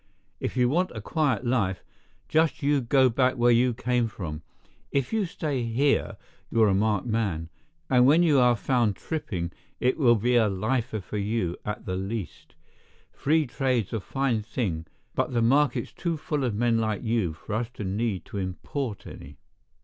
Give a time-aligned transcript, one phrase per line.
[0.39, 1.83] "If you want a quiet life,
[2.27, 4.41] just you go back where you came from.
[4.91, 6.17] If you stay here,
[6.49, 7.49] you're a marked man;
[7.87, 12.55] and when you are found tripping it'll be a lifer for you, at the least.
[13.11, 17.53] Free trade's a fine thing but the market's too full of men like you for
[17.53, 19.37] us to need to import any."